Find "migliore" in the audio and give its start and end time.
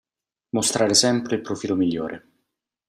1.75-2.27